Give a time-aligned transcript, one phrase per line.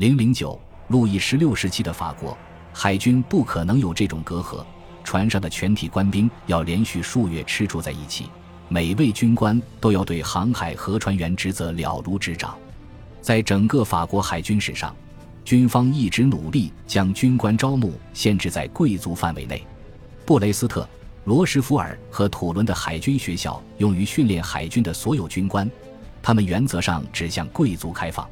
[0.00, 0.58] 零零九，
[0.88, 2.34] 路易十六时期的法国
[2.72, 4.64] 海军不可能有这种隔阂，
[5.04, 8.30] 船上的全体官兵要连续数月吃住在一起，
[8.70, 12.56] 每位军官都要对航海和船员职责了如指掌。
[13.20, 14.96] 在整个法国海军史上，
[15.44, 19.62] 军方一直努力将军官招募限制在贵族范围内。
[20.24, 20.88] 布雷斯特、
[21.26, 25.70] 罗什福尔和土伦的海军学校用于训练海军的所有军官，
[26.22, 28.26] 他们原则上只向贵族开放。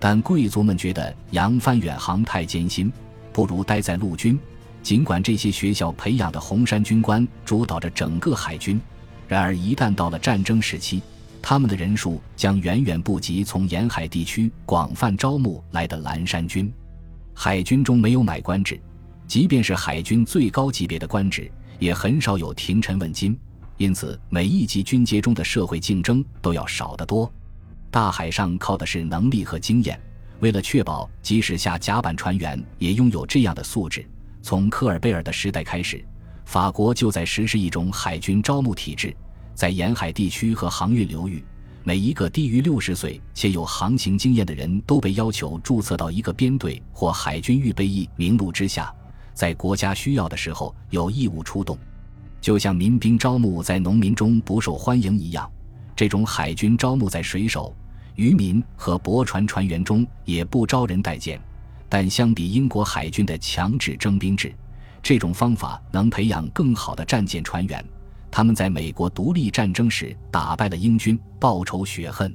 [0.00, 2.92] 但贵族们觉得扬帆远航太艰辛，
[3.32, 4.38] 不如待在陆军。
[4.82, 8.80] 尽管这些学校培养的红衫军官主导着整个海军，
[9.26, 11.02] 然而一旦到了战争时期，
[11.42, 16.72] 他们的人数将远远不及从沿海地区广泛招募来的蓝衫军。
[17.34, 18.80] 海军中没有买官制，
[19.26, 23.38] 即便是海军最高级别的官职，也很少有廷臣问津，
[23.76, 27.30] 因此每一级军阶中的社会竞争都要少得多。
[27.90, 29.98] 大海上靠的是能力和经验。
[30.40, 34.06] 为了确保即使下甲板船员也拥有这样的素质，
[34.40, 36.04] 从科尔贝尔的时代开始，
[36.44, 39.14] 法国就在实施一种海军招募体制。
[39.54, 41.42] 在沿海地区和航运流域，
[41.82, 48.94] 每一个低于六十岁且有航行经验的人都被要求注册到一个编队或海军预备役名录之下，
[49.34, 51.76] 在国家需要的时候有义务出动。
[52.40, 55.50] 就像民兵招募在农民中不受欢迎一样，
[55.98, 57.74] 这种海军招募在水手。
[58.14, 61.40] 渔民和驳船船员中也不招人待见，
[61.88, 64.54] 但相比英国海军的强制征兵制，
[65.02, 67.84] 这种方法能培养更好的战舰船员。
[68.30, 72.32] 他们在美国独立战争时打败了英军，报仇雪恨。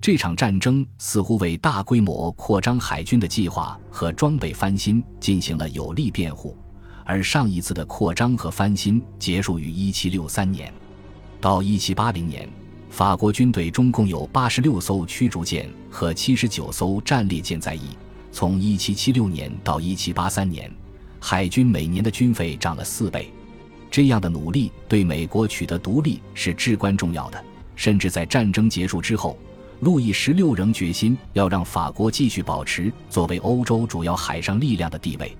[0.00, 6.56] 这场战争似乎为大规模扩张海军的计划和装备翻新进行了有力辩护。
[7.04, 10.72] 而上一次的扩张和翻新结束于1763年，
[11.42, 12.48] 到1780年。
[12.90, 17.96] 法国军队中共有八十六艘驱逐舰和七十九艘战列舰在役。
[18.32, 20.70] 从一七七六年到一七八三年，
[21.20, 23.32] 海军每年的军费涨了四倍。
[23.90, 27.42] 这样的努力对美国取得独立是至关重要的。
[27.74, 29.38] 甚至在战争结束之后，
[29.80, 35.36] 路易十六仍决心要让法国继续保持作为欧洲主要海上力量的地位。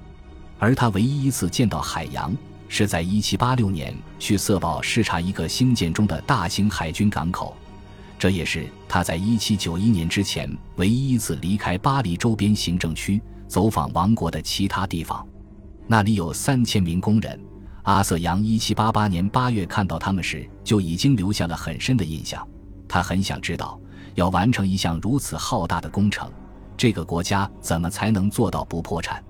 [0.59, 2.35] 而他唯一一次见到海洋。
[2.69, 7.57] 是在1786年去色堡视察一个兴建中的大型海军港口，
[8.19, 15.27] 这也是他在1791年之前唯一一次离开巴黎周边行政区走访王国的其他地方。
[15.87, 17.41] 那里有三千名工人。
[17.85, 22.45] 阿瑟扬1788年8月看到他们时就已经留下了很深的印象。
[22.89, 23.79] 他很想知道，
[24.17, 26.29] 要完成一项如此浩大的工程，
[26.77, 29.23] 这个国家怎么才能做到不破产？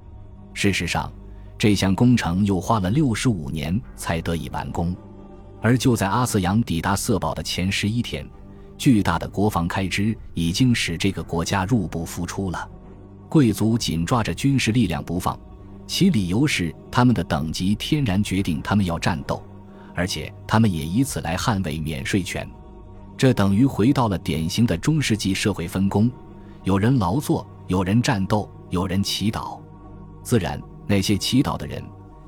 [0.55, 1.13] 事实上。
[1.59, 4.95] 这项工程又花了六十五年才得以完工，
[5.63, 8.29] 而就在阿瑟扬抵达色堡的前十一天，
[8.77, 12.69] 巨大的国防开支已经使这个国家入不敷出了。
[13.29, 15.39] 贵族紧抓着军事力量不放，
[15.87, 19.43] 其理由是他们的等级天然决定他们要战斗，
[19.95, 22.47] 而且他们也以此来捍卫免税权。
[23.17, 26.11] 这等于回到了典型的中世纪社会分工：
[26.65, 29.59] 有人劳作，有人战斗，有人祈祷。
[30.23, 30.61] 自然。
[30.87, 31.83] 那些祈祷的人，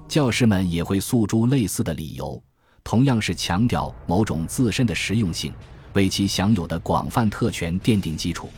[0.09, 2.43] 教师们也会诉诸类似的理由，
[2.83, 5.53] 同样是强调某种自身的实用性，
[5.93, 8.49] 为其享有的广泛特权奠定基础。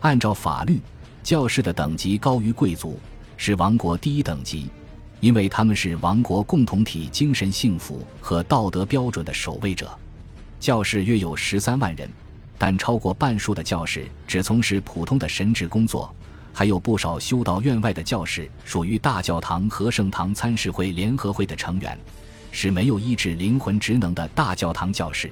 [0.00, 0.80] 按照法律，
[1.22, 2.98] 教士的等级高于贵族，
[3.36, 4.68] 是王国第一等级，
[5.20, 9.90] 因为他们是王国共同体精神幸福和道德标准的守卫者。
[10.60, 12.08] 教士约有十三万人，
[12.58, 16.14] 但超过半数的教士只从事普通的神职工作。
[16.52, 21.98] 还有不少修道院外的教士属于大教堂和圣堂参事会联合会的成员，
[22.50, 25.30] 是没有医治灵魂职能的大教堂教士。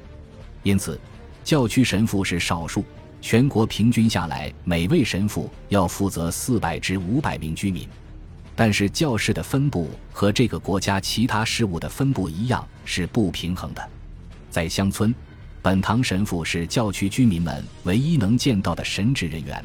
[0.63, 0.99] 因此，
[1.45, 2.85] 教区神父是少数。
[3.23, 7.87] 全国平均下来，每位神父要负责四百至五百名居民。
[8.57, 13.89] 但是，教士的分布和这个国家其他事务的分布一样是不平衡的。
[14.51, 15.15] 在乡村，
[15.61, 19.63] 本堂神父是教区居民们唯一能见到的神职人员。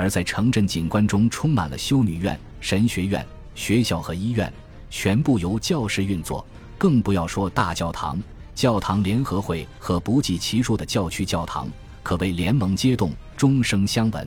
[0.00, 3.22] 而在城镇景观中，充满了修女院、神学院、
[3.54, 4.50] 学校和医院，
[4.88, 6.42] 全部由教士运作。
[6.78, 8.18] 更不要说大教堂、
[8.54, 11.68] 教堂联合会和不计其数的教区教堂，
[12.02, 14.26] 可谓联盟接动，钟声相闻。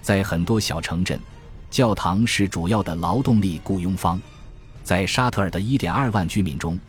[0.00, 1.20] 在很多小城镇，
[1.70, 4.18] 教堂是主要的劳动力雇佣方。
[4.82, 6.80] 在沙特尔的1.2万居民中，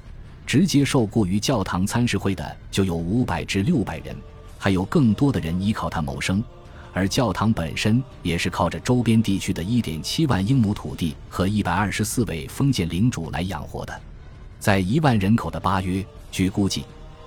[0.45, 4.15] 直接受雇于教堂参事会的就有500至600人，
[4.57, 6.41] 还有更多的人依靠它谋生。
[6.95, 14.01] 而教堂本身也是靠着周边地区的一点七万英亩土地和一百二十四位封建领主来养活的。
[14.61, 16.85] 在一万人口的巴约，据估计，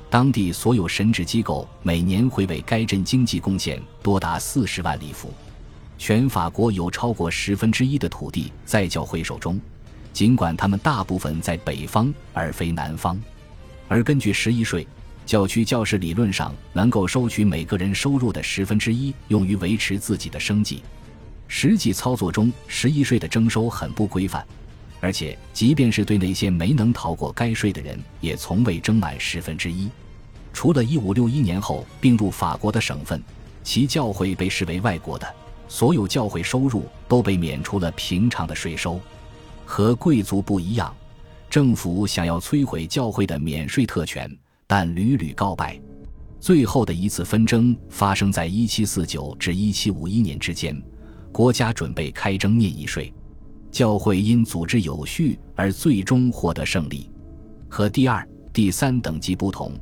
[0.08, 5.30] 当地所有神职机构每年会为该镇经济贡献多达四十万里弗。
[5.98, 9.60] 全法国有超过十分之一的土地在教会手中，
[10.14, 13.20] 尽管他们大部分在北方而非南方。
[13.86, 14.88] 而根据十一税，
[15.28, 20.82] 教区教士理论上能够收取每个人收入的十分之一，用于维持自己的生计。
[21.46, 24.42] 实际操作中，十一税的征收很不规范，
[25.00, 29.90] 而且即便是对那些没能逃过该税的人，也从未征满十分之一。
[30.50, 33.22] 除了一五六一年后并入法国的省份，
[33.62, 35.34] 其教会被视为外国的，
[35.69, 38.98] 所有教会收入都被免除了平常的税收。
[39.66, 40.96] 和贵族不一样，
[41.50, 44.34] 政府想要摧毁教会的免税特权，
[44.68, 45.80] 但屡屡告败。
[46.38, 50.80] 最后的一次纷争发生在一七四九至一七五一年之间。
[51.32, 53.12] 国家准备开征灭役税，
[53.70, 57.10] 教会因组织有序而最终获得胜利。
[57.68, 59.72] 和第二、第三等级不同，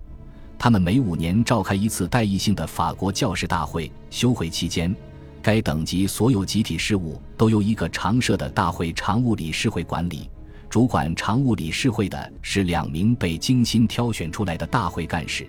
[0.59, 3.91] 他们每五年召开一次代议性的法国教士大会。
[4.11, 4.95] 休会期间，
[5.41, 10.29] 该等级所有集体事务都由一个常设的大会常务理事会管理。
[10.69, 15.47] 主管常务理事会的是两名被精心挑选出来的大会干事，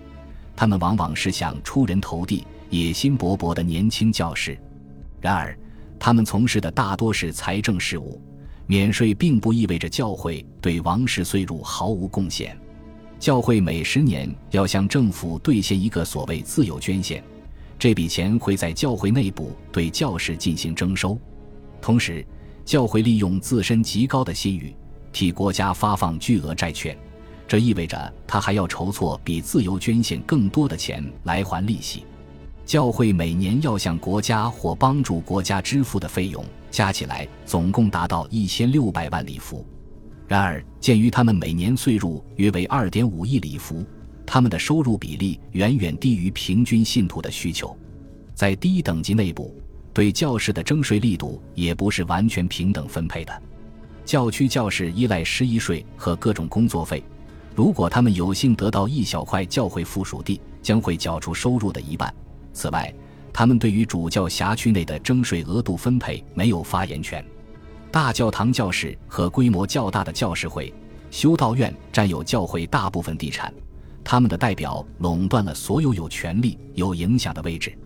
[0.55, 4.57] 他们往往是想出人头地、野心勃勃的年轻教士。
[5.19, 5.57] 然而，
[5.99, 8.21] 他们从事的大多是财政事务，
[8.67, 12.57] 免税并不意味着教会对王室税入毫无贡献。
[13.19, 17.23] 教会每十年要向政府兑现一个所谓自由捐献，
[17.79, 21.19] 这笔钱会在教会内部对教士进行征收。
[21.81, 22.23] 同时，
[22.63, 24.75] 教会利用自身极高的信誉，
[25.17, 26.95] 替国家发放巨额债券，
[27.47, 32.05] 这意味着他还要筹措比自由捐献更多的钱来还利息。
[32.63, 39.65] 教会每年要向国家或帮助国家支付的费用加起来总共达到一千六百万里弗。
[40.27, 43.83] 然而，鉴于他们每年税入约为二点五亿里弗，
[44.23, 47.75] 他们的收入比例远远低于平均信徒的需求。
[48.35, 49.59] 在低等级内部，
[49.93, 53.41] 对教士的征税力度也不是完全平等分配的。
[54.07, 57.03] 教区教士依赖十一税和各种工作费，
[57.53, 62.11] 如果他们有幸得到一小块教会附属地，将会缴出收入的一半。
[62.53, 62.91] 此外，
[63.33, 67.21] 他们对于主教辖区内的征税额度分配没有发言权。
[67.91, 70.73] 大教堂教士和规模较大的教士会、
[71.11, 73.53] 修道院占有教会大部分地产，
[74.05, 77.77] 他们的代表垄断了所有有权力、有影响的位置。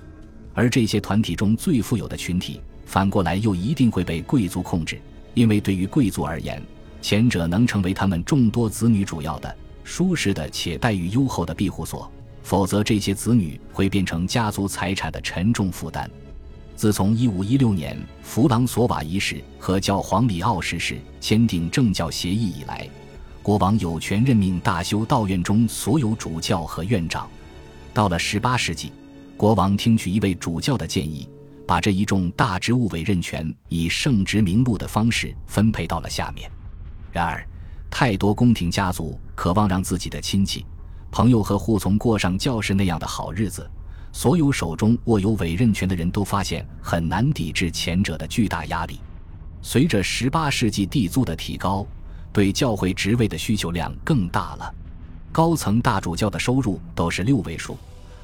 [0.54, 5.02] 而这些团体中最富有的群体，反过来又一定会被贵族控制，
[5.33, 6.62] 因为对于贵族而言，
[7.01, 12.10] 前者能成为他们众多子女主要的、舒适的且待遇优厚的庇护所。
[12.44, 16.10] 否则，这些子女会变成家族财产的沉重负担。
[16.75, 22.89] 自从1516年弗朗索瓦一世和教皇里奥十世签订政教协议以来，
[23.44, 27.30] 国王有权任命大修道院中所有主教和院长。
[27.94, 28.92] 到了18世纪，
[29.38, 31.30] 国王听取一位主教的建议，
[31.72, 36.52] 把这一众大职务委任权以圣职名录的方式分配到了下面。
[37.14, 37.48] 然而，
[37.90, 40.66] 太多宫廷家族渴望让自己的亲戚。
[41.12, 43.72] 朋友和护从过上教士那样的好日子，
[44.12, 49.00] 所有手中握有委任权的人都发现很难抵制前者的巨大压力。
[49.62, 51.88] 随着十八世纪地租的提高，
[52.34, 54.76] 对教会职位的需求量更大了。
[55.32, 57.78] 高层大主教的收入都是六位数，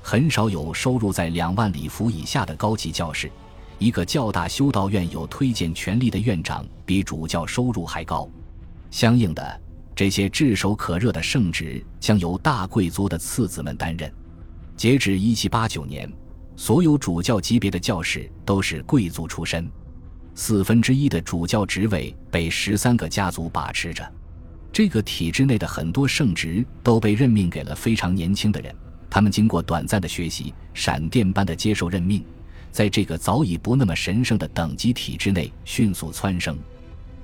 [0.09, 3.29] 很少有收入在两万里弗以下的高级教士。
[3.77, 8.25] 一个较大修道院有推荐权力的院长比主教收入还高，
[8.89, 9.61] 相应的。
[9.93, 14.09] 这些炙手可热的圣职将由大贵族的次子们担任。
[14.77, 16.09] 截止一七八九年，
[16.55, 19.69] 所有主教级别的教士都是贵族出身。
[20.35, 24.09] 四分之一的主教职位被十三个家族把持着。
[24.71, 28.73] 这个体制内的很多圣职都被任命给了非常年轻的人，
[29.09, 32.23] 他们经过短暂的学习，闪电般的接受任命，
[32.71, 36.57] 在这个早已不那么神圣的等级体制内迅速蹿升。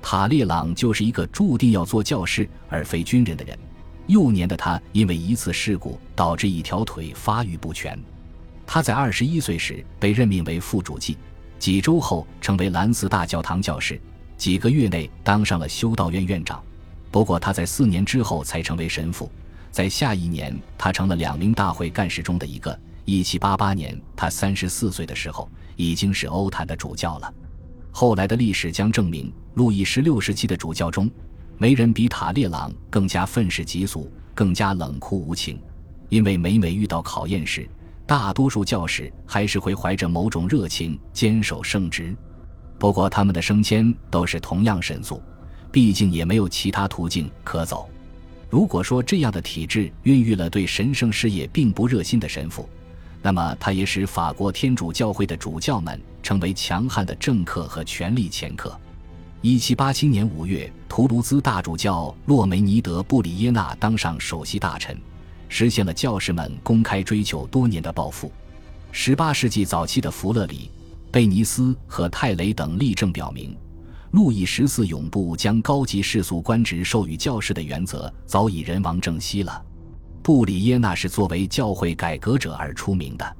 [0.02, 3.58] 塔列朗就是一个注定要做教师而非军人的人。
[4.06, 7.98] 幼年的他因为一次事故导致一条腿发育不全。
[8.66, 11.16] 他在二十一岁时被任命为副主祭，
[11.58, 13.98] 几周后成为兰斯大教堂教师，
[14.36, 16.62] 几个月内当上了修道院院长。
[17.10, 19.30] 不过他在四年之后才成为神父。
[19.74, 22.78] 在下一年，他成了两名大会干事中的一个。
[23.04, 27.34] 一七八八年，他三十四岁的时候，已经是欧坛的主教了。
[27.90, 31.10] 后来的历史将证明，路易十六时期的主教中，
[31.58, 35.60] 没人比塔列朗更加愤世嫉俗，更加冷酷无情。
[36.08, 37.68] 因为每每遇到考验时，
[38.06, 42.16] 大多数教士还是会怀着某种热情坚守圣职。
[42.78, 45.20] 不过，他们的升迁都是同样神速，
[45.72, 47.90] 毕竟也没有其他途径可走。
[48.54, 52.68] 如果说这样的体制孕育了对神圣事业并不热心的神父，
[53.20, 58.78] 那么它也使法国天主教会的主教们成为强悍的政客和权力掮客。
[59.42, 64.96] 一七八七年五月，图卢兹大主教洛梅尼德·布里耶纳当上首席大臣，
[65.48, 68.30] 实现了教士们公开追求多年的抱负。
[68.92, 70.70] 十八世纪早期的弗勒里、
[71.10, 73.56] 贝尼斯和泰雷等例证表明，
[74.14, 79.60] 路易十四永不将高级世俗官职授予教士的原则早已人亡政息了。
[80.22, 83.36] 布里耶纳是作为教会改革者而出名的，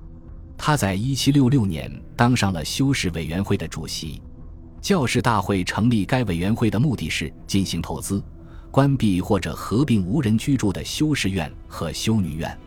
[0.58, 4.20] 他在一七六六年当上了修士委员会的主席。
[4.80, 8.20] 教士大会成立该委员会的目的是进行投资、
[8.72, 12.58] 关闭或者合并无人居住的修士院和修女院。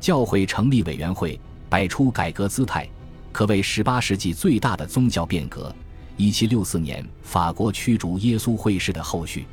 [0.00, 2.88] 教会成立委员会，摆出改革姿态，
[3.30, 5.70] 可谓十八世纪最大的宗教变革。
[6.16, 9.46] 一七六四年，法国驱逐耶稣会士的后续。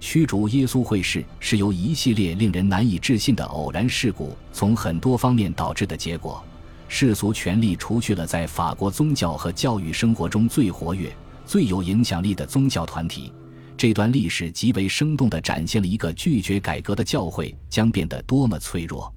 [0.00, 6.42] 驱逐耶稣会士是由一系列令人难以置信的偶然事故从很多方面导致的结果。
[6.88, 11.10] 世俗权力除去了在法国宗教和教育生活中最活跃、
[11.46, 13.32] 最有影响力的宗教团体。
[13.76, 19.12] 这段历史极为生动地展现了一个拒绝改革的教会将变得多么脆弱。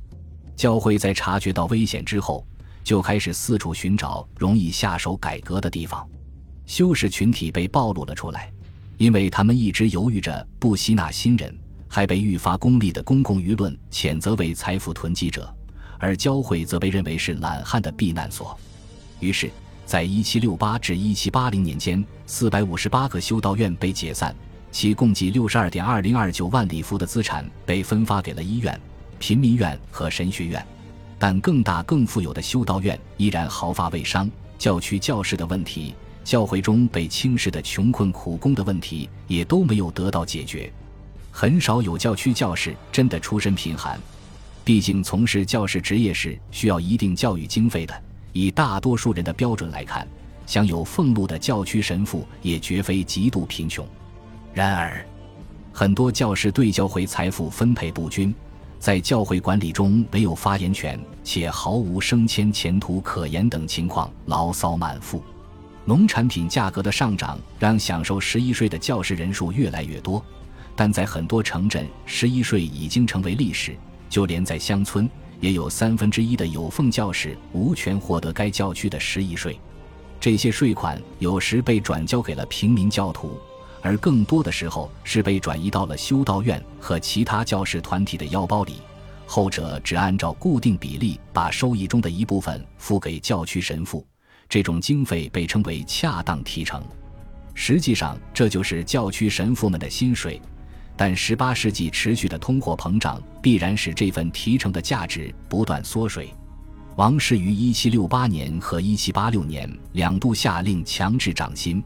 [0.56, 2.46] 教会在察觉到危险之后，
[2.84, 6.08] 就开始四处寻找容易下手改革的地方。
[6.66, 8.52] 修士群体被暴露了出来。
[8.98, 11.54] 因为他们一直犹豫着不吸纳新人，
[11.86, 15.54] 还被愈发功利的公共舆论谴责为财富囤积者，
[16.00, 18.58] 而教会则被认为是懒汉的避难所。
[19.20, 19.52] 于是，
[19.86, 24.34] 在1768至1780年间，458个修道院被解散，
[24.72, 28.80] 其共计62.2029万里弗的资产被分发给了医院、
[29.20, 30.66] 贫民院和神学院。
[31.20, 34.32] 但更大、更富有的修道院依然毫发未伤。
[34.58, 35.94] 教区教士的问题。
[36.26, 40.74] 教会中被轻视的穷困苦工的问题也都没有得到解决，
[41.30, 44.00] 很少有教区教士真的出身贫寒，
[44.64, 47.94] 毕竟从事教士职业是需要一定教育经费的。
[48.34, 50.06] 以大多数人的标准来看，
[50.48, 53.88] 享有俸禄的教区神父也绝非极度贫穷。
[54.52, 55.06] 然而，
[55.72, 58.34] 很多教士对教会财富分配不均，
[58.80, 65.24] 在教会管理中没有发言权，且毫无升迁前途可言等情况，牢骚满腹。
[65.88, 70.24] 农产品价格的上涨让享受十一税的教师人数越来越多，
[70.76, 73.76] 但在很多城镇，十一税已经成为历史。
[74.10, 75.08] 就连在乡村，
[75.40, 79.60] 也有三分之一的有俸教士无权获得该教区的十一税。
[80.20, 83.38] 这些税款有时被转交给了平民教徒，
[83.82, 88.82] 而更多的时候是被转移到了修道院和其他教士团体的腰包里，
[89.28, 94.04] 后者只按照固定比例把收益中的一部分付给教区神父。
[94.48, 96.84] 这种经费被称为恰当提成，
[97.54, 100.42] 实际上这就是教区神父们的薪水。
[100.98, 106.34] 但18世纪持续的通货膨胀必然使这份提成的价值不断缩水。
[106.96, 111.84] 王室于1768年和1786年两度下令强制涨薪，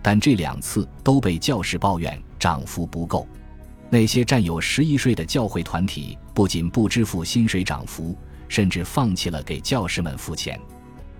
[0.00, 3.28] 但这两次都被教士抱怨涨幅不够。
[3.90, 8.16] 那些占有十一税的教会团体不仅不支付薪水涨幅，
[8.48, 10.58] 甚至放弃了给教士们付钱。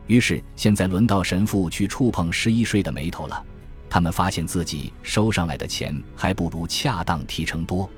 [0.07, 3.43] 于是，现在轮到神父去触碰十一税的眉头了。
[3.89, 7.89] 他们发现自己收上来的钱还不如恰当提成多。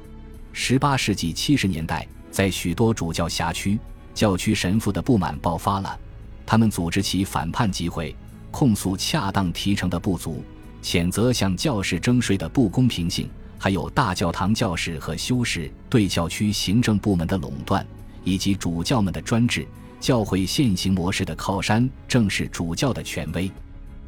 [0.52, 3.78] 十八世纪七十年代，在许多主教辖区，
[4.14, 5.98] 教区神父的不满爆发了。
[6.46, 8.14] 他们组织起反叛集会，
[8.50, 10.42] 控诉恰当提成的不足，
[10.82, 17.86] 谴责向教士征税的不公平性，还有大教堂教士和修士对教区行政部门的垄断，
[18.24, 19.66] 以及主教们的专制。
[20.00, 23.50] 教会现行模式的靠山正是主教的权威。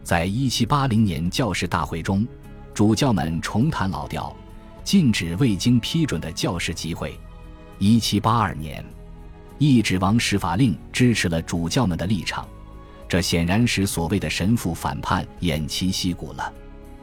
[0.03, 2.27] 在一七八零年教士大会中，
[2.73, 4.35] 主教们重弹老调，
[4.83, 7.19] 禁止未经批准的教士集会。
[7.79, 8.85] 一七八二年，
[9.59, 12.47] 一指王室法令支持了主教们的立场，
[13.09, 16.53] 这显然使所谓的神父反叛偃旗息鼓了。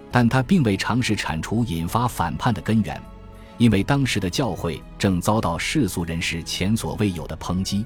[0.09, 2.99] 但他并未尝试铲除引发反叛的根源，
[3.57, 7.85] 因为当时的教会正遭到世俗人士前所未有的抨击。